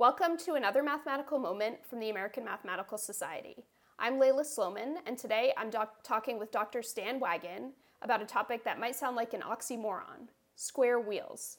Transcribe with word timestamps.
Welcome 0.00 0.36
to 0.38 0.54
another 0.54 0.82
mathematical 0.82 1.38
moment 1.38 1.86
from 1.86 2.00
the 2.00 2.10
American 2.10 2.44
Mathematical 2.44 2.98
Society. 2.98 3.64
I'm 3.96 4.18
Leila 4.18 4.44
Sloman, 4.44 4.96
and 5.06 5.16
today 5.16 5.52
I'm 5.56 5.70
doc- 5.70 6.02
talking 6.02 6.36
with 6.36 6.50
Dr. 6.50 6.82
Stan 6.82 7.20
Wagon 7.20 7.74
about 8.02 8.20
a 8.20 8.26
topic 8.26 8.64
that 8.64 8.80
might 8.80 8.96
sound 8.96 9.14
like 9.14 9.34
an 9.34 9.42
oxymoron 9.42 10.30
square 10.56 10.98
wheels. 10.98 11.58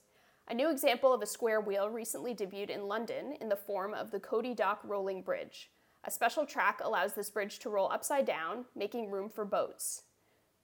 A 0.50 0.54
new 0.54 0.70
example 0.70 1.14
of 1.14 1.22
a 1.22 1.26
square 1.26 1.62
wheel 1.62 1.90
recently 1.90 2.36
debuted 2.36 2.70
in 2.70 2.90
London 2.90 3.38
in 3.40 3.48
the 3.48 3.56
form 3.56 3.94
of 3.94 4.12
the 4.12 4.20
Cody 4.20 4.54
Dock 4.54 4.82
Rolling 4.84 5.22
Bridge. 5.22 5.72
A 6.04 6.12
special 6.12 6.46
track 6.46 6.82
allows 6.84 7.14
this 7.14 7.30
bridge 7.30 7.60
to 7.60 7.70
roll 7.70 7.90
upside 7.90 8.26
down, 8.26 8.66
making 8.76 9.12
room 9.12 9.30
for 9.30 9.46
boats. 9.46 10.02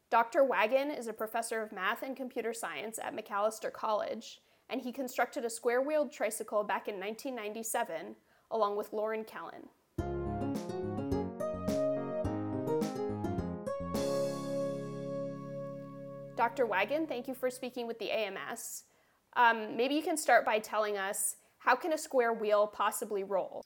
Dr. 0.10 0.44
Wagon 0.44 0.92
is 0.92 1.08
a 1.08 1.14
professor 1.14 1.62
of 1.62 1.72
math 1.72 2.04
and 2.04 2.18
computer 2.18 2.54
science 2.54 3.00
at 3.02 3.16
Macalester 3.16 3.72
College, 3.72 4.42
and 4.72 4.82
he 4.82 4.92
constructed 4.92 5.44
a 5.44 5.50
square 5.50 5.82
wheeled 5.82 6.12
tricycle 6.12 6.64
back 6.64 6.88
in 6.88 6.96
1997 6.96 8.16
along 8.50 8.78
with 8.78 8.92
Loren 8.94 9.24
Kellen. 9.24 9.70
Dr. 16.38 16.66
Wagon, 16.66 17.06
thank 17.06 17.28
you 17.28 17.36
for 17.36 17.52
speaking 17.52 17.86
with 17.86 18.00
the 18.00 18.10
AMS. 18.12 18.84
Um, 19.36 19.78
maybe 19.78 19.94
you 19.94 20.02
can 20.02 20.18
start 20.18 20.46
by 20.46 20.60
telling 20.60 20.98
us 20.98 21.36
how 21.60 21.76
can 21.76 21.94
a 21.94 21.98
square 21.98 22.34
wheel 22.34 22.66
possibly 22.68 23.24
roll? 23.24 23.64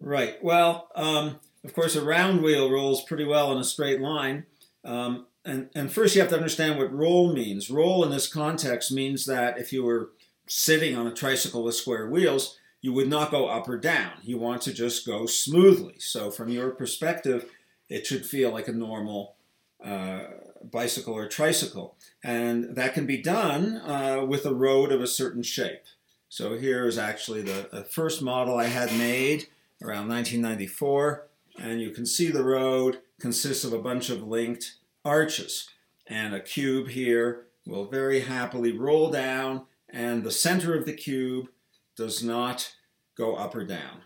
Right. 0.00 0.42
Well, 0.42 0.88
um, 0.96 1.38
of 1.64 1.74
course, 1.74 1.94
a 1.94 2.04
round 2.04 2.42
wheel 2.42 2.70
rolls 2.70 3.04
pretty 3.04 3.24
well 3.24 3.52
in 3.52 3.58
a 3.58 3.64
straight 3.64 4.00
line. 4.00 4.46
Um, 4.84 5.26
and, 5.44 5.70
and 5.74 5.92
first, 5.92 6.14
you 6.14 6.20
have 6.20 6.30
to 6.30 6.36
understand 6.36 6.78
what 6.78 6.92
roll 6.92 7.32
means. 7.32 7.70
Roll 7.70 8.04
in 8.04 8.10
this 8.10 8.26
context 8.26 8.90
means 8.90 9.26
that 9.26 9.58
if 9.58 9.72
you 9.72 9.84
were 9.84 10.10
sitting 10.46 10.96
on 10.96 11.06
a 11.06 11.14
tricycle 11.14 11.64
with 11.64 11.74
square 11.74 12.08
wheels, 12.08 12.58
you 12.80 12.92
would 12.92 13.08
not 13.08 13.30
go 13.30 13.46
up 13.46 13.68
or 13.68 13.78
down. 13.78 14.12
You 14.22 14.38
want 14.38 14.62
to 14.62 14.72
just 14.72 15.06
go 15.06 15.26
smoothly. 15.26 15.94
So, 15.98 16.30
from 16.30 16.48
your 16.48 16.70
perspective, 16.70 17.50
it 17.88 18.06
should 18.06 18.26
feel 18.26 18.50
like 18.50 18.68
a 18.68 18.72
normal 18.72 19.36
uh, 19.84 20.22
bicycle 20.62 21.14
or 21.14 21.28
tricycle. 21.28 21.96
And 22.24 22.74
that 22.76 22.94
can 22.94 23.06
be 23.06 23.18
done 23.18 23.76
uh, 23.78 24.24
with 24.26 24.44
a 24.44 24.54
road 24.54 24.90
of 24.90 25.00
a 25.00 25.06
certain 25.06 25.42
shape. 25.42 25.82
So, 26.28 26.58
here 26.58 26.86
is 26.86 26.98
actually 26.98 27.42
the, 27.42 27.68
the 27.70 27.84
first 27.84 28.20
model 28.20 28.58
I 28.58 28.66
had 28.66 28.92
made 28.98 29.46
around 29.80 30.08
1994. 30.08 31.28
And 31.58 31.80
you 31.80 31.90
can 31.90 32.06
see 32.06 32.30
the 32.30 32.44
road 32.44 32.98
consists 33.20 33.64
of 33.64 33.72
a 33.72 33.78
bunch 33.78 34.10
of 34.10 34.26
linked 34.26 34.74
arches. 35.04 35.68
And 36.08 36.34
a 36.34 36.40
cube 36.40 36.88
here 36.88 37.46
will 37.66 37.86
very 37.86 38.20
happily 38.20 38.76
roll 38.76 39.10
down, 39.10 39.62
and 39.92 40.24
the 40.24 40.30
center 40.30 40.76
of 40.76 40.86
the 40.86 40.94
cube 40.94 41.48
does 41.96 42.22
not 42.22 42.74
go 43.16 43.34
up 43.34 43.54
or 43.54 43.64
down. 43.64 44.02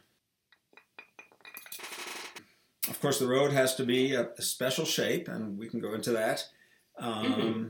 Of 2.88 3.00
course, 3.00 3.18
the 3.18 3.26
road 3.28 3.52
has 3.52 3.74
to 3.76 3.84
be 3.84 4.14
a, 4.14 4.30
a 4.36 4.42
special 4.42 4.84
shape, 4.84 5.28
and 5.28 5.58
we 5.58 5.68
can 5.68 5.80
go 5.80 5.94
into 5.94 6.12
that. 6.12 6.46
Um, 6.98 7.24
mm-hmm. 7.24 7.66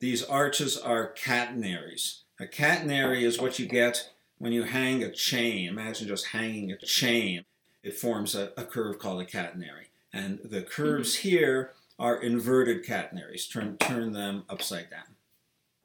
These 0.00 0.24
arches 0.24 0.76
are 0.78 1.08
catenaries. 1.12 2.22
A 2.40 2.46
catenary 2.46 3.22
is 3.22 3.40
what 3.40 3.58
you 3.58 3.66
get 3.66 4.10
when 4.38 4.52
you 4.52 4.62
hang 4.64 5.02
a 5.02 5.10
chain. 5.10 5.68
Imagine 5.68 6.08
just 6.08 6.26
hanging 6.26 6.70
a 6.70 6.76
chain. 6.78 7.44
It 7.82 7.94
forms 7.94 8.34
a, 8.34 8.52
a 8.56 8.64
curve 8.64 8.98
called 8.98 9.20
a 9.20 9.26
catenary. 9.26 9.86
And 10.12 10.38
the 10.44 10.62
curves 10.62 11.16
mm-hmm. 11.16 11.28
here 11.28 11.72
are 11.98 12.16
inverted 12.22 12.84
catenaries. 12.84 13.46
Turn, 13.48 13.76
turn 13.78 14.12
them 14.12 14.44
upside 14.48 14.90
down. 14.90 15.16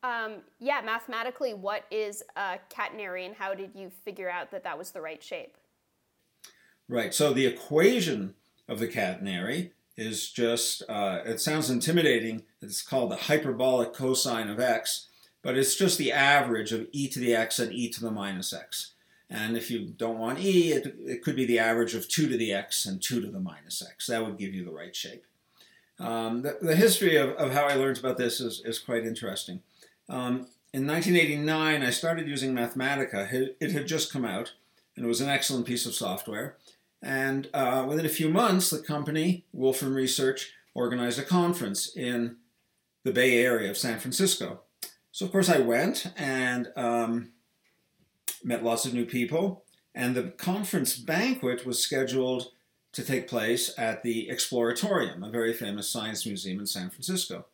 Um, 0.03 0.41
yeah, 0.59 0.81
mathematically, 0.83 1.53
what 1.53 1.85
is 1.89 2.23
a 2.35 2.59
catenary 2.69 3.25
and 3.25 3.33
how 3.33 3.53
did 3.53 3.71
you 3.73 3.89
figure 4.03 4.29
out 4.29 4.51
that 4.51 4.63
that 4.65 4.77
was 4.77 4.91
the 4.91 5.01
right 5.01 5.23
shape? 5.23 5.55
Right, 6.89 7.13
so 7.13 7.31
the 7.31 7.45
equation 7.45 8.35
of 8.67 8.79
the 8.79 8.87
catenary 8.87 9.71
is 9.95 10.29
just, 10.29 10.83
uh, 10.89 11.21
it 11.25 11.39
sounds 11.39 11.69
intimidating. 11.69 12.43
It's 12.61 12.81
called 12.81 13.11
the 13.11 13.15
hyperbolic 13.15 13.93
cosine 13.93 14.49
of 14.49 14.59
x, 14.59 15.07
but 15.41 15.57
it's 15.57 15.75
just 15.75 15.97
the 15.97 16.11
average 16.11 16.73
of 16.73 16.87
e 16.91 17.07
to 17.07 17.19
the 17.19 17.33
x 17.33 17.59
and 17.59 17.71
e 17.71 17.89
to 17.89 18.01
the 18.01 18.11
minus 18.11 18.51
x. 18.51 18.93
And 19.29 19.55
if 19.55 19.71
you 19.71 19.87
don't 19.97 20.19
want 20.19 20.39
e, 20.39 20.73
it, 20.73 20.95
it 20.99 21.23
could 21.23 21.35
be 21.35 21.45
the 21.45 21.59
average 21.59 21.95
of 21.95 22.07
2 22.07 22.27
to 22.27 22.37
the 22.37 22.53
x 22.53 22.85
and 22.85 23.01
2 23.01 23.21
to 23.21 23.31
the 23.31 23.39
minus 23.39 23.81
x. 23.81 24.07
That 24.07 24.25
would 24.25 24.37
give 24.37 24.53
you 24.53 24.65
the 24.65 24.71
right 24.71 24.95
shape. 24.95 25.25
Um, 25.99 26.41
the, 26.41 26.57
the, 26.61 26.75
history 26.75 27.15
of, 27.15 27.31
of, 27.31 27.53
how 27.53 27.65
I 27.65 27.75
learned 27.75 27.99
about 27.99 28.17
this 28.17 28.41
is, 28.41 28.61
is 28.65 28.79
quite 28.79 29.05
interesting. 29.05 29.61
Um, 30.09 30.47
in 30.73 30.87
1989, 30.87 31.83
I 31.83 31.89
started 31.91 32.27
using 32.27 32.53
Mathematica. 32.53 33.55
It, 33.59 33.71
had 33.71 33.87
just 33.87 34.11
come 34.11 34.25
out, 34.25 34.53
and 34.95 35.05
it 35.05 35.07
was 35.07 35.21
an 35.21 35.29
excellent 35.29 35.67
piece 35.67 35.85
of 35.85 35.93
software. 35.93 36.57
And 37.01 37.49
uh, 37.53 37.85
within 37.87 38.05
a 38.05 38.09
few 38.09 38.29
months, 38.29 38.69
the 38.69 38.79
company, 38.79 39.45
Wolfram 39.53 39.93
Research, 39.93 40.51
organized 40.73 41.19
a 41.19 41.23
conference 41.23 41.95
in 41.95 42.37
the 43.03 43.11
Bay 43.11 43.43
Area 43.43 43.69
of 43.69 43.77
San 43.77 43.99
Francisco. 43.99 44.61
So, 45.11 45.25
of 45.25 45.31
course, 45.31 45.49
I 45.49 45.59
went, 45.59 46.11
and 46.17 46.69
um, 46.75 47.33
met 48.43 48.63
lots 48.63 48.85
of 48.85 48.93
new 48.93 49.05
people, 49.05 49.63
and 49.93 50.15
the 50.15 50.29
conference 50.31 50.97
banquet 50.97 51.65
was 51.65 51.83
scheduled 51.83 52.47
to 52.93 53.03
take 53.03 53.27
place 53.27 53.73
at 53.77 54.01
the 54.03 54.27
Exploratorium, 54.31 55.27
a 55.27 55.29
very 55.29 55.53
famous 55.53 55.89
science 55.89 56.25
museum 56.25 56.59
in 56.59 56.65
San 56.65 56.89
Francisco. 56.89 57.45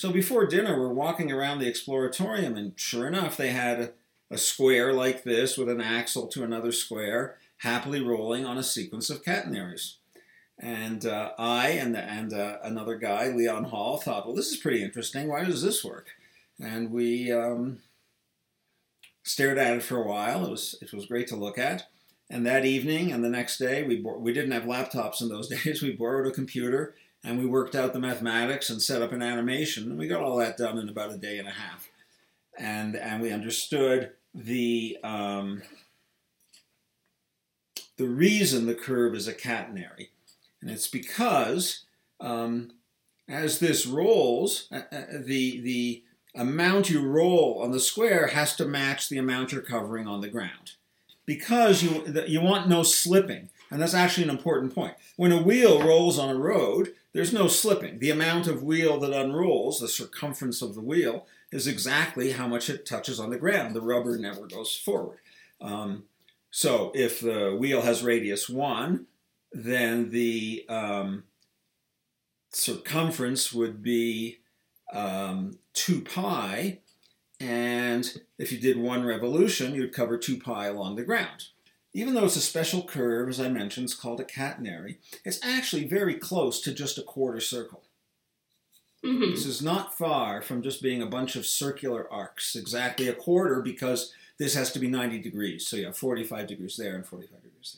So 0.00 0.10
before 0.10 0.46
dinner, 0.46 0.80
we're 0.80 0.94
walking 0.94 1.30
around 1.30 1.58
the 1.58 1.70
Exploratorium, 1.70 2.56
and 2.56 2.72
sure 2.74 3.06
enough, 3.06 3.36
they 3.36 3.50
had 3.50 3.80
a, 3.80 3.90
a 4.30 4.38
square 4.38 4.94
like 4.94 5.24
this 5.24 5.58
with 5.58 5.68
an 5.68 5.82
axle 5.82 6.26
to 6.28 6.42
another 6.42 6.72
square, 6.72 7.36
happily 7.58 8.00
rolling 8.00 8.46
on 8.46 8.56
a 8.56 8.62
sequence 8.62 9.10
of 9.10 9.22
catenaries. 9.22 9.98
And 10.58 11.04
uh, 11.04 11.32
I 11.38 11.72
and, 11.72 11.98
and 11.98 12.32
uh, 12.32 12.60
another 12.62 12.96
guy, 12.96 13.28
Leon 13.28 13.64
Hall, 13.64 13.98
thought, 13.98 14.24
well, 14.24 14.34
this 14.34 14.50
is 14.50 14.56
pretty 14.56 14.82
interesting. 14.82 15.28
Why 15.28 15.44
does 15.44 15.62
this 15.62 15.84
work? 15.84 16.06
And 16.58 16.90
we 16.90 17.30
um, 17.30 17.80
stared 19.22 19.58
at 19.58 19.76
it 19.76 19.82
for 19.82 20.02
a 20.02 20.08
while. 20.08 20.46
It 20.46 20.50
was 20.50 20.76
it 20.80 20.94
was 20.94 21.04
great 21.04 21.26
to 21.26 21.36
look 21.36 21.58
at. 21.58 21.88
And 22.30 22.46
that 22.46 22.64
evening 22.64 23.12
and 23.12 23.22
the 23.22 23.28
next 23.28 23.58
day, 23.58 23.82
we 23.82 24.00
we 24.00 24.32
didn't 24.32 24.52
have 24.52 24.62
laptops 24.62 25.20
in 25.20 25.28
those 25.28 25.48
days. 25.62 25.82
We 25.82 25.92
borrowed 25.92 26.26
a 26.26 26.30
computer 26.30 26.94
and 27.22 27.38
we 27.38 27.46
worked 27.46 27.74
out 27.74 27.92
the 27.92 28.00
mathematics 28.00 28.70
and 28.70 28.80
set 28.80 29.02
up 29.02 29.12
an 29.12 29.22
animation. 29.22 29.84
And 29.84 29.98
we 29.98 30.08
got 30.08 30.22
all 30.22 30.36
that 30.38 30.56
done 30.56 30.78
in 30.78 30.88
about 30.88 31.12
a 31.12 31.18
day 31.18 31.38
and 31.38 31.48
a 31.48 31.52
half. 31.52 31.88
And 32.58 32.96
and 32.96 33.22
we 33.22 33.32
understood 33.32 34.12
the 34.34 34.98
um, 35.02 35.62
the 37.96 38.06
reason 38.06 38.66
the 38.66 38.74
curve 38.74 39.14
is 39.14 39.28
a 39.28 39.34
catenary, 39.34 40.08
and 40.60 40.70
it's 40.70 40.88
because 40.88 41.84
um, 42.20 42.72
as 43.28 43.60
this 43.60 43.86
rolls, 43.86 44.68
uh, 44.72 44.82
uh 44.92 45.04
the 45.24 45.60
the 45.60 46.04
amount 46.34 46.90
you 46.90 47.02
roll 47.02 47.60
on 47.62 47.70
the 47.70 47.80
square 47.80 48.28
has 48.28 48.54
to 48.56 48.64
match 48.64 49.08
the 49.08 49.18
amount 49.18 49.52
you're 49.52 49.62
covering 49.62 50.06
on 50.06 50.20
the 50.20 50.28
ground. 50.28 50.72
Because 51.26 51.82
you, 51.82 52.04
you 52.26 52.40
want 52.40 52.68
no 52.68 52.82
slipping, 52.82 53.50
and 53.70 53.80
that's 53.80 53.94
actually 53.94 54.24
an 54.24 54.30
important 54.30 54.74
point. 54.74 54.94
When 55.16 55.32
a 55.32 55.42
wheel 55.42 55.82
rolls 55.82 56.18
on 56.18 56.28
a 56.28 56.38
road, 56.38 56.94
there's 57.12 57.32
no 57.32 57.48
slipping. 57.48 57.98
The 57.98 58.10
amount 58.10 58.46
of 58.46 58.62
wheel 58.62 58.98
that 59.00 59.12
unrolls, 59.12 59.80
the 59.80 59.88
circumference 59.88 60.62
of 60.62 60.74
the 60.74 60.80
wheel, 60.80 61.26
is 61.52 61.66
exactly 61.66 62.32
how 62.32 62.46
much 62.46 62.68
it 62.68 62.86
touches 62.86 63.20
on 63.20 63.30
the 63.30 63.38
ground. 63.38 63.74
The 63.74 63.80
rubber 63.80 64.18
never 64.18 64.46
goes 64.46 64.74
forward. 64.74 65.18
Um, 65.60 66.04
so 66.50 66.90
if 66.94 67.20
the 67.20 67.56
wheel 67.58 67.82
has 67.82 68.02
radius 68.02 68.48
1, 68.48 69.06
then 69.52 70.10
the 70.10 70.64
um, 70.68 71.24
circumference 72.50 73.52
would 73.52 73.82
be 73.82 74.38
um, 74.92 75.58
2 75.74 76.02
pi, 76.02 76.78
and 77.38 78.20
if 78.38 78.52
you 78.52 78.58
did 78.58 78.76
one 78.76 79.04
revolution, 79.04 79.74
you'd 79.74 79.94
cover 79.94 80.18
2 80.18 80.38
pi 80.38 80.66
along 80.66 80.96
the 80.96 81.04
ground. 81.04 81.46
Even 81.92 82.14
though 82.14 82.24
it's 82.24 82.36
a 82.36 82.40
special 82.40 82.82
curve, 82.82 83.28
as 83.28 83.40
I 83.40 83.48
mentioned, 83.48 83.84
it's 83.84 83.94
called 83.94 84.20
a 84.20 84.24
catenary, 84.24 84.96
it's 85.24 85.44
actually 85.44 85.86
very 85.86 86.14
close 86.14 86.60
to 86.60 86.72
just 86.72 86.98
a 86.98 87.02
quarter 87.02 87.40
circle. 87.40 87.82
Mm-hmm. 89.04 89.30
This 89.30 89.46
is 89.46 89.62
not 89.62 89.96
far 89.96 90.42
from 90.42 90.62
just 90.62 90.82
being 90.82 91.02
a 91.02 91.06
bunch 91.06 91.34
of 91.34 91.46
circular 91.46 92.06
arcs, 92.12 92.54
exactly 92.54 93.08
a 93.08 93.14
quarter, 93.14 93.60
because 93.60 94.12
this 94.38 94.54
has 94.54 94.70
to 94.72 94.78
be 94.78 94.88
90 94.88 95.18
degrees. 95.18 95.66
So 95.66 95.76
you 95.76 95.86
have 95.86 95.96
45 95.96 96.46
degrees 96.46 96.76
there 96.76 96.94
and 96.94 97.06
45 97.06 97.42
degrees 97.42 97.76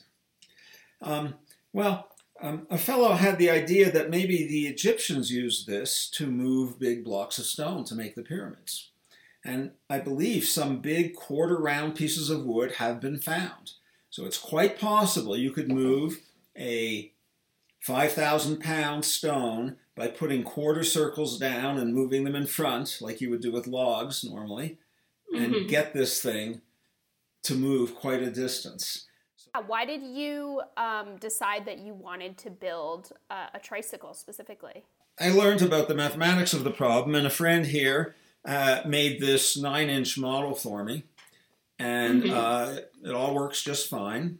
there. 1.01 1.09
Um, 1.09 1.35
well, 1.71 2.09
um, 2.41 2.67
a 2.69 2.77
fellow 2.77 3.13
had 3.13 3.37
the 3.37 3.49
idea 3.49 3.91
that 3.91 4.09
maybe 4.09 4.45
the 4.45 4.67
Egyptians 4.67 5.31
used 5.31 5.65
this 5.65 6.09
to 6.11 6.27
move 6.27 6.79
big 6.79 7.03
blocks 7.03 7.37
of 7.37 7.45
stone 7.45 7.85
to 7.85 7.95
make 7.95 8.15
the 8.15 8.21
pyramids. 8.21 8.89
And 9.45 9.71
I 9.89 9.99
believe 9.99 10.45
some 10.45 10.79
big 10.79 11.15
quarter 11.15 11.57
round 11.57 11.95
pieces 11.95 12.29
of 12.29 12.45
wood 12.45 12.73
have 12.73 12.99
been 12.99 13.19
found. 13.19 13.73
So 14.13 14.27
it's 14.27 14.37
quite 14.37 14.77
possible 14.77 15.35
you 15.35 15.49
could 15.49 15.71
move 15.71 16.19
a 16.55 17.11
5,000 17.79 18.59
pound 18.59 19.05
stone 19.05 19.77
by 19.95 20.07
putting 20.07 20.43
quarter 20.43 20.83
circles 20.83 21.39
down 21.39 21.79
and 21.79 21.95
moving 21.95 22.23
them 22.23 22.35
in 22.35 22.45
front, 22.45 22.99
like 23.01 23.21
you 23.21 23.31
would 23.31 23.41
do 23.41 23.51
with 23.51 23.65
logs 23.65 24.23
normally, 24.23 24.77
and 25.35 25.55
mm-hmm. 25.55 25.67
get 25.67 25.95
this 25.95 26.21
thing 26.21 26.61
to 27.41 27.55
move 27.55 27.95
quite 27.95 28.21
a 28.21 28.29
distance. 28.29 29.07
Why 29.65 29.83
did 29.83 30.03
you 30.03 30.61
um, 30.77 31.17
decide 31.19 31.65
that 31.65 31.79
you 31.79 31.95
wanted 31.95 32.37
to 32.37 32.51
build 32.51 33.13
a, 33.31 33.45
a, 33.55 33.59
tricycle 33.59 34.13
specifically? 34.13 34.83
I 35.19 35.31
learned 35.31 35.63
about 35.63 35.87
the 35.87 35.95
mathematics 35.95 36.53
of 36.53 36.63
the 36.63 36.69
problem, 36.69 37.15
and 37.15 37.25
a 37.25 37.31
friend 37.31 37.65
here 37.65 38.13
uh, 38.45 38.81
made 38.85 39.19
this 39.19 39.57
nine 39.57 39.89
inch 39.89 40.19
model 40.19 40.53
for 40.53 40.83
me, 40.83 41.05
and 41.83 42.23
mm-hmm. 42.23 42.33
uh, 42.33 43.09
it 43.09 43.13
all 43.13 43.35
works 43.35 43.61
just 43.61 43.89
fine. 43.89 44.39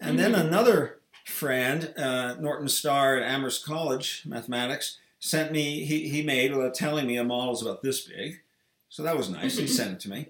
And 0.00 0.18
mm-hmm. 0.18 0.32
then 0.32 0.34
another 0.34 0.98
friend, 1.24 1.92
uh, 1.96 2.34
Norton 2.40 2.68
Starr 2.68 3.18
at 3.18 3.30
Amherst 3.30 3.64
College, 3.64 4.22
mathematics, 4.26 4.98
sent 5.20 5.52
me, 5.52 5.84
he, 5.84 6.08
he 6.08 6.22
made, 6.22 6.54
without 6.54 6.74
telling 6.74 7.06
me, 7.06 7.16
a 7.16 7.24
model's 7.24 7.62
about 7.62 7.82
this 7.82 8.00
big. 8.00 8.40
So 8.88 9.02
that 9.02 9.16
was 9.16 9.28
nice. 9.28 9.56
he 9.56 9.64
mm-hmm. 9.64 9.72
sent 9.72 9.92
it 9.92 10.00
to 10.00 10.10
me. 10.10 10.28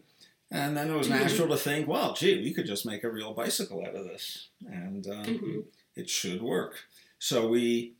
And 0.50 0.76
then 0.76 0.90
it 0.90 0.96
was 0.96 1.08
mm-hmm. 1.08 1.20
natural 1.20 1.48
to 1.48 1.56
think, 1.56 1.88
well, 1.88 2.14
gee, 2.14 2.42
we 2.42 2.52
could 2.52 2.66
just 2.66 2.86
make 2.86 3.04
a 3.04 3.10
real 3.10 3.32
bicycle 3.32 3.84
out 3.86 3.94
of 3.94 4.04
this. 4.04 4.48
And 4.66 5.06
um, 5.06 5.24
mm-hmm. 5.24 5.60
it 5.94 6.10
should 6.10 6.42
work. 6.42 6.84
So 7.18 7.48
we, 7.48 7.94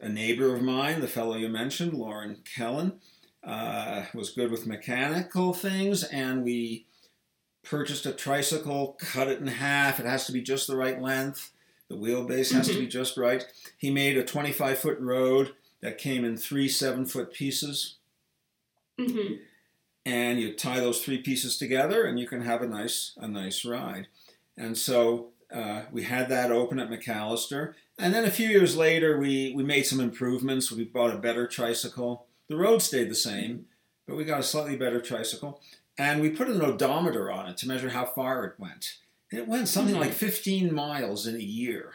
a 0.00 0.08
neighbor 0.08 0.54
of 0.54 0.62
mine, 0.62 1.00
the 1.00 1.08
fellow 1.08 1.36
you 1.36 1.48
mentioned, 1.48 1.94
Loren 1.94 2.38
Kellen, 2.56 3.00
uh, 3.42 4.04
was 4.14 4.30
good 4.30 4.50
with 4.50 4.66
mechanical 4.66 5.52
things, 5.52 6.02
and 6.04 6.42
we 6.44 6.86
purchased 7.64 8.06
a 8.06 8.12
tricycle, 8.12 8.96
cut 8.98 9.28
it 9.28 9.40
in 9.40 9.46
half. 9.46 9.98
It 10.00 10.06
has 10.06 10.26
to 10.26 10.32
be 10.32 10.42
just 10.42 10.66
the 10.66 10.76
right 10.76 11.00
length. 11.00 11.52
The 11.88 11.96
wheelbase 11.96 12.52
has 12.52 12.68
mm-hmm. 12.68 12.74
to 12.74 12.80
be 12.80 12.86
just 12.86 13.16
right. 13.16 13.44
He 13.76 13.90
made 13.90 14.16
a 14.16 14.24
25 14.24 14.78
foot 14.78 14.98
road 15.00 15.54
that 15.80 15.98
came 15.98 16.24
in 16.24 16.36
three 16.36 16.68
seven 16.68 17.06
foot 17.06 17.32
pieces. 17.32 17.96
Mm-hmm. 18.98 19.34
And 20.06 20.40
you 20.40 20.54
tie 20.54 20.80
those 20.80 21.02
three 21.02 21.18
pieces 21.18 21.56
together, 21.56 22.04
and 22.04 22.18
you 22.18 22.26
can 22.26 22.42
have 22.42 22.62
a 22.62 22.66
nice 22.66 23.12
a 23.18 23.26
nice 23.26 23.64
ride. 23.64 24.08
And 24.56 24.76
so 24.76 25.30
uh, 25.52 25.82
we 25.92 26.02
had 26.02 26.28
that 26.28 26.50
open 26.50 26.78
at 26.78 26.90
Macalester, 26.90 27.74
And 27.98 28.12
then 28.12 28.24
a 28.24 28.30
few 28.30 28.48
years 28.48 28.76
later, 28.76 29.18
we, 29.18 29.52
we 29.54 29.62
made 29.62 29.86
some 29.86 30.00
improvements. 30.00 30.72
We 30.72 30.84
bought 30.84 31.14
a 31.14 31.18
better 31.18 31.46
tricycle. 31.46 32.26
The 32.48 32.56
road 32.56 32.82
stayed 32.82 33.08
the 33.08 33.14
same, 33.14 33.66
but 34.06 34.16
we 34.16 34.24
got 34.24 34.40
a 34.40 34.44
slightly 34.44 34.76
better 34.76 35.00
tricycle. 35.00 35.60
And 35.96 36.20
we 36.20 36.30
put 36.30 36.48
an 36.48 36.62
odometer 36.62 37.30
on 37.30 37.48
it 37.48 37.56
to 37.58 37.68
measure 37.68 37.90
how 37.90 38.04
far 38.04 38.44
it 38.44 38.54
went. 38.58 38.96
It 39.30 39.48
went 39.48 39.68
something 39.68 39.96
like 39.96 40.12
15 40.12 40.74
miles 40.74 41.26
in 41.26 41.36
a 41.36 41.40
year. 41.40 41.92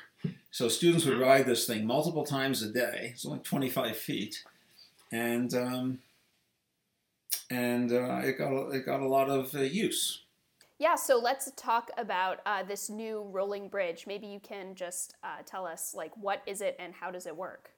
So 0.51 0.67
students 0.67 1.05
would 1.05 1.19
ride 1.19 1.45
this 1.45 1.65
thing 1.65 1.85
multiple 1.85 2.25
times 2.25 2.61
a 2.61 2.71
day. 2.71 3.11
It's 3.13 3.25
only 3.25 3.39
25 3.39 3.95
feet, 3.95 4.43
and 5.11 5.53
um, 5.53 5.99
and 7.49 7.91
uh, 7.91 8.21
it 8.23 8.37
got 8.37 8.51
a, 8.51 8.69
it 8.71 8.85
got 8.85 9.01
a 9.01 9.07
lot 9.07 9.29
of 9.29 9.53
uh, 9.55 9.61
use. 9.61 10.23
Yeah, 10.79 10.95
so 10.95 11.17
let's 11.17 11.51
talk 11.55 11.91
about 11.97 12.39
uh, 12.45 12.63
this 12.63 12.89
new 12.89 13.27
rolling 13.31 13.67
bridge. 13.67 14.05
Maybe 14.07 14.27
you 14.27 14.39
can 14.39 14.75
just 14.75 15.15
uh, 15.23 15.43
tell 15.45 15.65
us 15.65 15.93
like 15.93 16.11
what 16.17 16.41
is 16.47 16.61
it 16.61 16.75
and 16.79 16.93
how 16.93 17.11
does 17.11 17.27
it 17.27 17.35
work? 17.35 17.71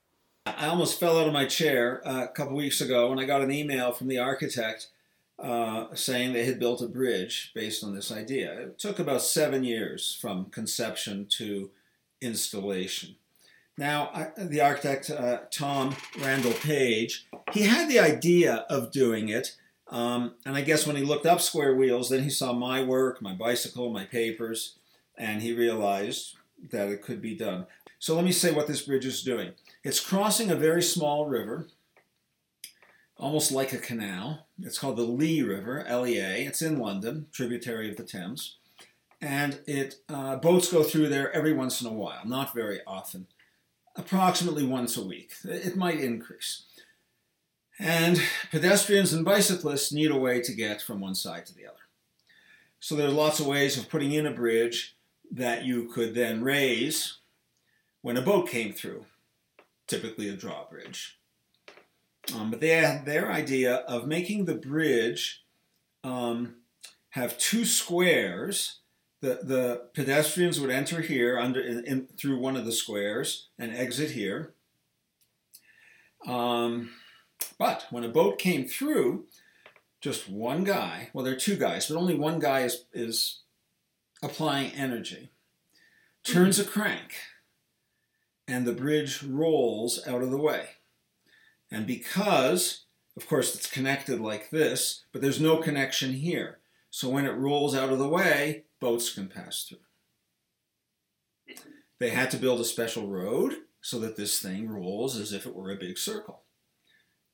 I 0.45 0.67
almost 0.67 0.99
fell 0.99 1.19
out 1.19 1.27
of 1.27 1.33
my 1.33 1.45
chair 1.45 2.01
uh, 2.07 2.25
a 2.25 2.27
couple 2.27 2.55
weeks 2.55 2.81
ago 2.81 3.09
when 3.09 3.19
I 3.19 3.25
got 3.25 3.41
an 3.41 3.51
email 3.51 3.91
from 3.91 4.07
the 4.07 4.17
architect 4.17 4.87
uh, 5.41 5.87
saying 5.95 6.33
they 6.33 6.45
had 6.45 6.59
built 6.59 6.81
a 6.81 6.87
bridge 6.87 7.51
based 7.55 7.83
on 7.83 7.95
this 7.95 8.11
idea. 8.11 8.53
It 8.59 8.79
took 8.79 8.99
about 8.99 9.21
seven 9.21 9.63
years 9.63 10.17
from 10.21 10.45
conception 10.45 11.25
to 11.37 11.71
installation. 12.21 13.15
Now, 13.77 14.11
I, 14.13 14.27
the 14.37 14.61
architect 14.61 15.09
uh, 15.09 15.39
Tom 15.51 15.95
Randall 16.19 16.53
Page, 16.53 17.25
he 17.53 17.63
had 17.63 17.89
the 17.89 17.99
idea 17.99 18.65
of 18.69 18.91
doing 18.91 19.29
it, 19.29 19.55
um, 19.87 20.35
and 20.45 20.55
I 20.55 20.61
guess 20.61 20.85
when 20.85 20.95
he 20.95 21.03
looked 21.03 21.25
up 21.25 21.41
square 21.41 21.75
wheels, 21.75 22.09
then 22.09 22.23
he 22.23 22.29
saw 22.29 22.53
my 22.53 22.83
work, 22.83 23.21
my 23.21 23.33
bicycle, 23.33 23.91
my 23.91 24.05
papers, 24.05 24.75
and 25.17 25.41
he 25.41 25.53
realized 25.53 26.35
that 26.69 26.89
it 26.89 27.01
could 27.01 27.21
be 27.21 27.35
done. 27.35 27.65
So 27.97 28.15
let 28.15 28.25
me 28.25 28.31
say 28.31 28.51
what 28.51 28.67
this 28.67 28.83
bridge 28.83 29.05
is 29.05 29.23
doing. 29.23 29.53
It's 29.83 29.99
crossing 29.99 30.51
a 30.51 30.55
very 30.55 30.83
small 30.83 31.25
river 31.25 31.67
almost 33.21 33.51
like 33.51 33.71
a 33.71 33.77
canal. 33.77 34.47
It's 34.61 34.79
called 34.79 34.97
the 34.97 35.03
Lea 35.03 35.43
River, 35.43 35.85
L-E-A. 35.85 36.43
It's 36.43 36.61
in 36.61 36.79
London, 36.79 37.27
tributary 37.31 37.89
of 37.89 37.95
the 37.95 38.03
Thames, 38.03 38.57
and 39.21 39.61
it 39.67 39.95
uh, 40.09 40.37
boats 40.37 40.71
go 40.71 40.83
through 40.83 41.09
there 41.09 41.31
every 41.31 41.53
once 41.53 41.79
in 41.79 41.87
a 41.87 41.93
while, 41.93 42.25
not 42.25 42.55
very 42.55 42.79
often, 42.87 43.27
approximately 43.95 44.65
once 44.65 44.97
a 44.97 45.05
week. 45.05 45.33
It 45.43 45.77
might 45.77 45.99
increase. 45.99 46.63
And 47.77 48.19
pedestrians 48.51 49.13
and 49.13 49.23
bicyclists 49.23 49.93
need 49.93 50.11
a 50.11 50.17
way 50.17 50.41
to 50.41 50.53
get 50.53 50.81
from 50.81 50.99
one 50.99 51.15
side 51.15 51.45
to 51.45 51.55
the 51.55 51.67
other. 51.67 51.77
So 52.79 52.95
there's 52.95 53.13
lots 53.13 53.39
of 53.39 53.45
ways 53.45 53.77
of 53.77 53.89
putting 53.89 54.11
in 54.11 54.25
a 54.25 54.31
bridge 54.31 54.97
that 55.31 55.63
you 55.63 55.87
could 55.89 56.15
then 56.15 56.43
raise 56.43 57.19
when 58.01 58.17
a 58.17 58.21
boat 58.21 58.49
came 58.49 58.73
through, 58.73 59.05
typically 59.85 60.27
a 60.27 60.33
drawbridge. 60.33 61.20
Um, 62.35 62.51
but 62.51 62.61
had 62.61 63.05
their 63.05 63.31
idea 63.31 63.77
of 63.87 64.07
making 64.07 64.45
the 64.45 64.55
bridge 64.55 65.43
um, 66.03 66.55
have 67.09 67.37
two 67.37 67.65
squares. 67.65 68.79
The, 69.21 69.39
the 69.43 69.89
pedestrians 69.93 70.59
would 70.59 70.71
enter 70.71 71.01
here 71.01 71.37
under 71.37 71.61
in, 71.61 71.85
in, 71.85 72.07
through 72.17 72.39
one 72.39 72.55
of 72.55 72.65
the 72.65 72.71
squares 72.71 73.49
and 73.59 73.75
exit 73.75 74.11
here. 74.11 74.53
Um, 76.25 76.91
but 77.57 77.85
when 77.89 78.03
a 78.03 78.09
boat 78.09 78.39
came 78.39 78.67
through, 78.67 79.25
just 79.99 80.29
one 80.29 80.63
guy, 80.63 81.09
well, 81.13 81.23
there 81.23 81.33
are 81.33 81.39
two 81.39 81.55
guys, 81.55 81.87
but 81.87 81.97
only 81.97 82.15
one 82.15 82.39
guy 82.39 82.61
is, 82.61 82.85
is 82.93 83.41
applying 84.23 84.71
energy, 84.71 85.31
turns 86.23 86.59
a 86.59 86.63
crank, 86.63 87.15
and 88.47 88.65
the 88.65 88.73
bridge 88.73 89.21
rolls 89.23 90.05
out 90.07 90.23
of 90.23 90.31
the 90.31 90.37
way. 90.37 90.69
And 91.71 91.87
because, 91.87 92.85
of 93.15 93.27
course, 93.27 93.55
it's 93.55 93.69
connected 93.69 94.19
like 94.19 94.49
this, 94.49 95.05
but 95.11 95.21
there's 95.21 95.39
no 95.39 95.57
connection 95.57 96.13
here. 96.13 96.59
So 96.89 97.09
when 97.09 97.25
it 97.25 97.31
rolls 97.31 97.75
out 97.75 97.89
of 97.89 97.99
the 97.99 98.09
way, 98.09 98.65
boats 98.79 99.13
can 99.13 99.27
pass 99.27 99.63
through. 99.63 99.77
They 101.99 102.09
had 102.09 102.31
to 102.31 102.37
build 102.37 102.59
a 102.59 102.65
special 102.65 103.07
road 103.07 103.53
so 103.79 103.99
that 103.99 104.17
this 104.17 104.39
thing 104.39 104.69
rolls 104.69 105.15
as 105.17 105.31
if 105.31 105.45
it 105.45 105.55
were 105.55 105.71
a 105.71 105.77
big 105.77 105.97
circle. 105.97 106.43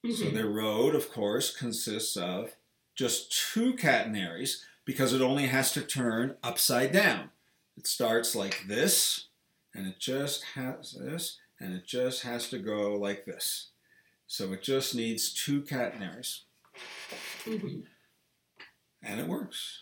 Mm-hmm. 0.05 0.15
So 0.15 0.29
their 0.29 0.47
road, 0.49 0.93
of 0.93 1.11
course, 1.11 1.55
consists 1.55 2.15
of 2.15 2.55
just 2.95 3.31
two 3.51 3.73
catenaries 3.75 4.63
because 4.85 5.13
it 5.13 5.21
only 5.21 5.47
has 5.47 5.71
to 5.73 5.81
turn 5.81 6.35
upside 6.43 6.91
down. 6.91 7.29
It 7.75 7.87
starts 7.87 8.35
like 8.35 8.65
this, 8.67 9.27
and 9.73 9.87
it 9.87 9.99
just 9.99 10.43
has 10.55 10.93
this, 10.93 11.39
and 11.59 11.73
it 11.73 11.85
just 11.85 12.23
has 12.23 12.49
to 12.49 12.57
go 12.57 12.95
like 12.95 13.25
this. 13.25 13.69
So 14.27 14.51
it 14.51 14.61
just 14.61 14.93
needs 14.93 15.33
two 15.33 15.61
catenaries. 15.61 16.41
Mm-hmm. 17.45 17.79
And 19.01 19.19
it 19.19 19.27
works. 19.27 19.79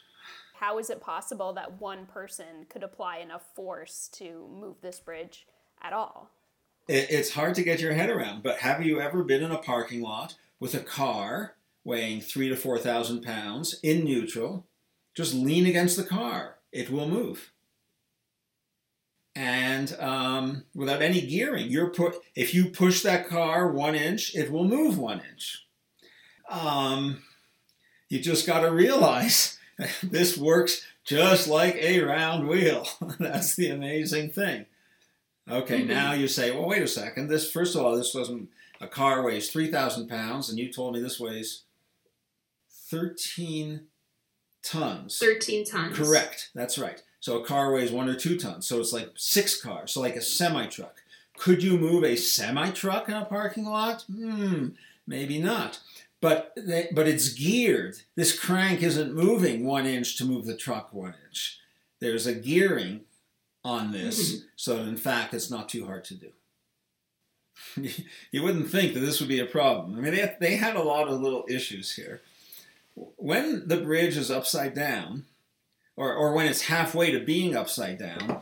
How 0.59 0.77
is 0.77 0.89
it 0.89 1.01
possible 1.01 1.51
that 1.53 1.81
one 1.81 2.05
person 2.05 2.65
could 2.69 2.83
apply 2.83 3.17
enough 3.17 3.43
force 3.55 4.07
to 4.13 4.47
move 4.53 4.77
this 4.81 4.99
bridge 4.99 5.47
at 5.81 5.93
all? 5.93 6.29
It, 6.87 7.07
it's 7.09 7.31
hard 7.31 7.55
to 7.55 7.63
get 7.63 7.81
your 7.81 7.93
head 7.93 8.09
around, 8.09 8.43
but 8.43 8.59
have 8.59 8.85
you 8.85 9.01
ever 9.01 9.23
been 9.23 9.43
in 9.43 9.51
a 9.51 9.57
parking 9.57 10.01
lot 10.01 10.35
with 10.59 10.75
a 10.75 10.79
car 10.79 11.55
weighing 11.83 12.21
three 12.21 12.47
to 12.49 12.55
4,000 12.55 13.21
pounds 13.21 13.79
in 13.81 14.05
neutral? 14.05 14.65
Just 15.15 15.33
lean 15.33 15.65
against 15.65 15.97
the 15.97 16.03
car, 16.03 16.57
it 16.71 16.89
will 16.89 17.07
move 17.07 17.51
and 19.35 19.95
um, 19.99 20.63
without 20.73 21.01
any 21.01 21.21
gearing. 21.21 21.69
You're 21.69 21.89
put 21.89 22.15
if 22.35 22.53
you 22.53 22.69
push 22.69 23.01
that 23.01 23.27
car 23.27 23.71
one 23.71 23.95
inch, 23.95 24.35
it 24.35 24.51
will 24.51 24.65
move 24.65 24.97
one 24.97 25.21
inch. 25.31 25.65
Um, 26.49 27.23
you 28.09 28.19
just 28.19 28.47
got 28.47 28.61
to 28.61 28.71
realize 28.71 29.57
this 30.03 30.37
works 30.37 30.85
just 31.03 31.47
like 31.47 31.75
a 31.75 32.01
round 32.01 32.47
wheel. 32.47 32.87
That's 33.19 33.55
the 33.55 33.69
amazing 33.69 34.31
thing. 34.31 34.65
Okay, 35.49 35.79
mm-hmm. 35.79 35.89
now 35.89 36.13
you 36.13 36.27
say, 36.27 36.51
well, 36.51 36.67
wait 36.67 36.81
a 36.81 36.87
second. 36.87 37.27
This 37.27 37.51
first 37.51 37.75
of 37.75 37.81
all, 37.81 37.95
this 37.95 38.15
wasn't 38.15 38.49
a 38.81 38.87
car 38.87 39.21
weighs 39.23 39.49
three 39.49 39.69
thousand 39.69 40.07
pounds, 40.07 40.49
and 40.49 40.57
you 40.57 40.71
told 40.71 40.93
me 40.93 41.01
this 41.01 41.19
weighs 41.19 41.63
thirteen 42.69 43.87
tons. 44.63 45.19
Thirteen 45.19 45.65
tons. 45.65 45.95
Correct. 45.95 46.49
That's 46.55 46.77
right. 46.79 47.01
So 47.25 47.41
a 47.41 47.43
car 47.43 47.73
weighs 47.73 47.91
one 47.91 48.07
or 48.07 48.13
two 48.13 48.37
tons. 48.37 48.67
So 48.67 48.79
it's 48.79 48.93
like 48.93 49.09
six 49.15 49.59
cars. 49.59 49.91
So 49.91 49.99
like 49.99 50.15
a 50.15 50.21
semi 50.21 50.67
truck. 50.67 51.01
Could 51.35 51.63
you 51.63 51.75
move 51.75 52.03
a 52.03 52.15
semi 52.15 52.69
truck 52.69 53.09
in 53.09 53.15
a 53.15 53.25
parking 53.25 53.65
lot? 53.65 54.03
Hmm, 54.03 54.67
maybe 55.07 55.39
not. 55.39 55.79
But 56.21 56.53
they, 56.55 56.87
but 56.93 57.07
it's 57.07 57.33
geared. 57.33 57.97
This 58.13 58.37
crank 58.37 58.83
isn't 58.83 59.15
moving 59.15 59.65
one 59.65 59.87
inch 59.87 60.19
to 60.19 60.23
move 60.23 60.45
the 60.45 60.55
truck 60.55 60.93
one 60.93 61.15
inch. 61.27 61.59
There's 61.99 62.27
a 62.27 62.35
gearing 62.35 63.01
on 63.63 63.91
this, 63.91 64.35
mm-hmm. 64.35 64.45
so 64.55 64.77
in 64.81 64.95
fact 64.95 65.33
it's 65.33 65.49
not 65.49 65.67
too 65.67 65.87
hard 65.87 66.05
to 66.05 66.13
do. 66.13 66.31
you 68.31 68.43
wouldn't 68.43 68.69
think 68.69 68.93
that 68.93 68.99
this 68.99 69.19
would 69.19 69.29
be 69.29 69.39
a 69.39 69.47
problem. 69.47 69.97
I 69.97 70.01
mean, 70.01 70.13
they, 70.13 70.35
they 70.39 70.55
had 70.57 70.75
a 70.75 70.83
lot 70.83 71.07
of 71.07 71.19
little 71.19 71.45
issues 71.49 71.95
here. 71.95 72.21
When 72.93 73.67
the 73.67 73.77
bridge 73.77 74.15
is 74.15 74.29
upside 74.29 74.75
down, 74.75 75.25
or, 75.95 76.13
or 76.13 76.33
when 76.33 76.47
it's 76.47 76.63
halfway 76.63 77.11
to 77.11 77.19
being 77.19 77.55
upside 77.55 77.97
down, 77.97 78.41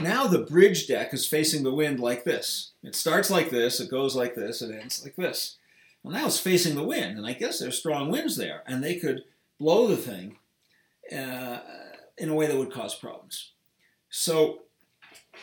now 0.00 0.26
the 0.26 0.38
bridge 0.38 0.86
deck 0.86 1.12
is 1.12 1.26
facing 1.26 1.62
the 1.62 1.74
wind 1.74 2.00
like 2.00 2.24
this. 2.24 2.72
It 2.82 2.94
starts 2.94 3.30
like 3.30 3.50
this, 3.50 3.80
it 3.80 3.90
goes 3.90 4.16
like 4.16 4.34
this, 4.34 4.62
it 4.62 4.74
ends 4.74 5.02
like 5.04 5.16
this. 5.16 5.56
Well, 6.02 6.14
now 6.14 6.26
it's 6.26 6.38
facing 6.38 6.74
the 6.74 6.84
wind, 6.84 7.16
and 7.16 7.26
I 7.26 7.32
guess 7.32 7.58
there's 7.58 7.78
strong 7.78 8.10
winds 8.10 8.36
there, 8.36 8.62
and 8.66 8.82
they 8.82 8.96
could 8.96 9.24
blow 9.58 9.86
the 9.86 9.96
thing 9.96 10.36
uh, 11.10 11.58
in 12.18 12.28
a 12.28 12.34
way 12.34 12.46
that 12.46 12.56
would 12.56 12.72
cause 12.72 12.94
problems. 12.94 13.52
So, 14.10 14.60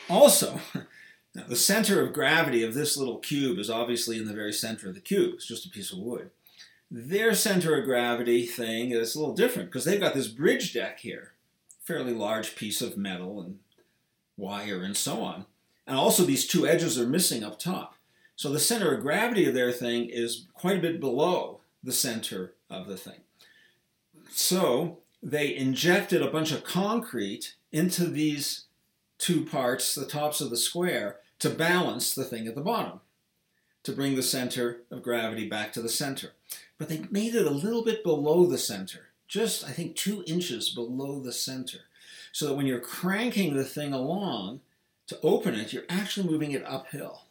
also, 0.09 0.59
the 1.33 1.55
center 1.55 2.01
of 2.01 2.13
gravity 2.13 2.63
of 2.63 2.73
this 2.73 2.97
little 2.97 3.17
cube 3.17 3.57
is 3.57 3.69
obviously 3.69 4.17
in 4.17 4.27
the 4.27 4.33
very 4.33 4.53
center 4.53 4.89
of 4.89 4.95
the 4.95 5.01
cube. 5.01 5.33
It's 5.35 5.47
just 5.47 5.65
a 5.65 5.69
piece 5.69 5.91
of 5.91 5.99
wood. 5.99 6.29
Their 6.89 7.33
center 7.33 7.77
of 7.77 7.85
gravity 7.85 8.45
thing 8.45 8.91
is 8.91 9.15
a 9.15 9.19
little 9.19 9.33
different 9.33 9.69
because 9.69 9.85
they've 9.85 9.99
got 9.99 10.13
this 10.13 10.27
bridge 10.27 10.73
deck 10.73 10.99
here, 10.99 11.33
fairly 11.83 12.13
large 12.13 12.55
piece 12.55 12.81
of 12.81 12.97
metal 12.97 13.41
and 13.41 13.59
wire 14.37 14.83
and 14.83 14.95
so 14.95 15.21
on. 15.21 15.45
And 15.87 15.97
also 15.97 16.23
these 16.23 16.47
two 16.47 16.67
edges 16.67 16.99
are 16.99 17.07
missing 17.07 17.43
up 17.43 17.59
top. 17.59 17.95
So 18.35 18.49
the 18.49 18.59
center 18.59 18.93
of 18.93 19.01
gravity 19.01 19.45
of 19.45 19.53
their 19.53 19.71
thing 19.71 20.09
is 20.09 20.47
quite 20.53 20.77
a 20.77 20.81
bit 20.81 20.99
below 20.99 21.59
the 21.83 21.91
center 21.91 22.53
of 22.69 22.87
the 22.87 22.97
thing. 22.97 23.21
So 24.31 24.99
they 25.21 25.55
injected 25.55 26.21
a 26.21 26.31
bunch 26.31 26.51
of 26.51 26.63
concrete 26.63 27.55
into 27.71 28.05
these 28.05 28.65
two 29.17 29.45
parts, 29.45 29.93
the 29.93 30.05
tops 30.05 30.41
of 30.41 30.49
the 30.49 30.57
square, 30.57 31.17
to 31.39 31.49
balance 31.49 32.15
the 32.15 32.23
thing 32.23 32.47
at 32.47 32.55
the 32.55 32.61
bottom, 32.61 33.01
to 33.83 33.91
bring 33.91 34.15
the 34.15 34.23
center 34.23 34.81
of 34.89 35.03
gravity 35.03 35.47
back 35.47 35.73
to 35.73 35.81
the 35.81 35.89
center. 35.89 36.31
But 36.77 36.89
they 36.89 37.05
made 37.11 37.35
it 37.35 37.45
a 37.45 37.51
little 37.51 37.83
bit 37.83 38.03
below 38.03 38.45
the 38.45 38.57
center, 38.57 39.09
just 39.31 39.63
I 39.63 39.71
think 39.71 39.95
two 39.95 40.23
inches 40.27 40.69
below 40.69 41.21
the 41.21 41.31
center, 41.31 41.79
so 42.33 42.47
that 42.47 42.55
when 42.55 42.65
you're 42.67 42.81
cranking 42.81 43.55
the 43.55 43.63
thing 43.63 43.93
along 43.93 44.59
to 45.07 45.17
open 45.23 45.55
it, 45.55 45.71
you're 45.71 45.85
actually 45.87 46.29
moving 46.29 46.51
it 46.51 46.63
uphill. 46.67 47.23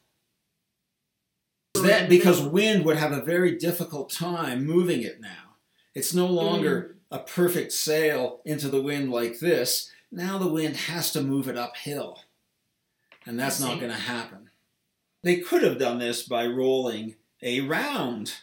That 1.75 2.09
because 2.09 2.41
wind 2.41 2.87
would 2.87 2.97
have 2.97 3.13
a 3.13 3.23
very 3.23 3.57
difficult 3.57 4.11
time 4.11 4.65
moving 4.65 5.03
it 5.03 5.21
now. 5.21 5.57
It's 5.95 6.15
no 6.15 6.27
longer 6.27 6.97
a 7.11 7.19
perfect 7.19 7.73
sail 7.73 8.41
into 8.47 8.69
the 8.69 8.83
wind 8.83 9.11
like 9.11 9.39
this. 9.39 9.91
Now 10.11 10.39
the 10.39 10.49
wind 10.49 10.77
has 10.77 11.13
to 11.13 11.21
move 11.21 11.49
it 11.49 11.57
uphill. 11.57 12.21
And 13.27 13.39
that's 13.39 13.61
not 13.61 13.79
going 13.79 13.93
to 13.93 13.99
happen. 13.99 14.51
They 15.23 15.37
could 15.37 15.63
have 15.63 15.79
done 15.79 15.99
this 15.99 16.23
by 16.23 16.47
rolling 16.47 17.17
a 17.43 17.61
round 17.61 18.35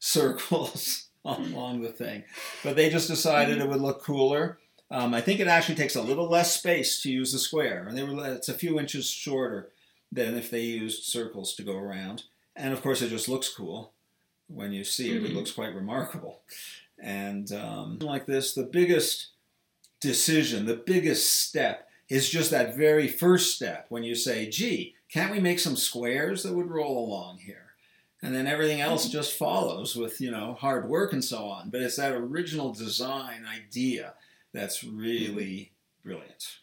along 1.52 1.82
the 1.82 1.88
thing, 1.88 2.24
but 2.62 2.76
they 2.76 2.90
just 2.90 3.08
decided 3.08 3.58
it 3.58 3.68
would 3.68 3.80
look 3.80 4.02
cooler. 4.02 4.58
Um, 4.90 5.14
I 5.14 5.20
think 5.20 5.40
it 5.40 5.48
actually 5.48 5.74
takes 5.74 5.96
a 5.96 6.02
little 6.02 6.28
less 6.28 6.54
space 6.54 7.02
to 7.02 7.10
use 7.10 7.32
the 7.32 7.38
square, 7.38 7.86
and 7.88 7.96
they 7.96 8.04
were 8.04 8.34
it's 8.34 8.48
a 8.48 8.54
few 8.54 8.78
inches 8.78 9.10
shorter 9.10 9.70
than 10.12 10.36
if 10.36 10.50
they 10.50 10.60
used 10.60 11.04
circles 11.04 11.54
to 11.54 11.62
go 11.62 11.76
around. 11.76 12.24
And 12.54 12.72
of 12.72 12.82
course, 12.82 13.02
it 13.02 13.10
just 13.10 13.28
looks 13.28 13.52
cool 13.52 13.92
when 14.48 14.72
you 14.72 14.84
see 14.84 15.10
it. 15.10 15.16
Mm-hmm. 15.16 15.26
It 15.26 15.34
looks 15.34 15.50
quite 15.50 15.74
remarkable. 15.74 16.40
And 16.98 17.50
um, 17.52 17.98
like 17.98 18.26
this, 18.26 18.54
the 18.54 18.62
biggest 18.62 19.28
decision, 20.00 20.66
the 20.66 20.76
biggest 20.76 21.30
step 21.42 21.88
is 22.08 22.30
just 22.30 22.50
that 22.52 22.76
very 22.76 23.08
first 23.08 23.54
step 23.54 23.86
when 23.88 24.04
you 24.04 24.14
say, 24.14 24.48
gee, 24.48 24.94
can't 25.12 25.32
we 25.32 25.40
make 25.40 25.58
some 25.58 25.76
squares 25.76 26.42
that 26.42 26.54
would 26.54 26.70
roll 26.70 27.04
along 27.04 27.38
here? 27.38 27.65
And 28.26 28.34
then 28.34 28.48
everything 28.48 28.80
else 28.80 29.04
mm-hmm. 29.04 29.12
just 29.12 29.38
follows 29.38 29.94
with, 29.94 30.20
you 30.20 30.32
know, 30.32 30.54
hard 30.54 30.88
work 30.88 31.12
and 31.12 31.24
so 31.24 31.44
on. 31.44 31.70
But 31.70 31.80
it's 31.80 31.96
that 31.96 32.12
original 32.12 32.72
design 32.72 33.44
idea 33.46 34.14
that's 34.52 34.82
really 34.82 35.72
brilliant. 36.02 36.58